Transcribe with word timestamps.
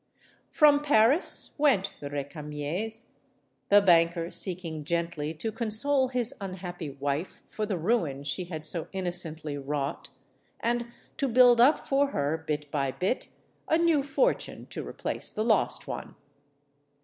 From 0.49 0.81
Paris 0.81 1.53
went 1.59 1.93
the 1.99 2.09
Recamiers; 2.09 3.05
the 3.69 3.81
banker 3.81 4.31
seek 4.31 4.65
ing 4.65 4.83
gently 4.83 5.31
to 5.35 5.51
console 5.51 6.07
his 6.07 6.33
unhappy 6.41 6.89
wife 6.89 7.43
for 7.47 7.67
the 7.67 7.77
ruin 7.77 8.23
she 8.23 8.45
had 8.45 8.65
so 8.65 8.87
innocently 8.93 9.59
wrought; 9.59 10.09
and 10.59 10.87
to 11.17 11.27
build 11.27 11.61
up 11.61 11.85
for 11.87 12.07
her, 12.07 12.35
bit 12.47 12.71
by 12.71 12.89
bit, 12.89 13.27
a 13.69 13.77
new 13.77 14.01
fortune 14.01 14.65
to 14.71 14.83
replace 14.83 15.29
the 15.29 15.43
lost 15.43 15.87
one. 15.87 16.15